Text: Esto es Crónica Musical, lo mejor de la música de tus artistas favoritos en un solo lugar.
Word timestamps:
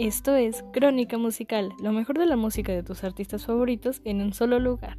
Esto 0.00 0.34
es 0.34 0.64
Crónica 0.72 1.18
Musical, 1.18 1.74
lo 1.78 1.92
mejor 1.92 2.18
de 2.18 2.24
la 2.24 2.36
música 2.36 2.72
de 2.72 2.82
tus 2.82 3.04
artistas 3.04 3.44
favoritos 3.44 4.00
en 4.06 4.22
un 4.22 4.32
solo 4.32 4.58
lugar. 4.58 4.96